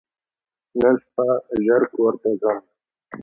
[0.81, 1.25] نن شپه
[1.65, 2.57] ژر کور ته ځم!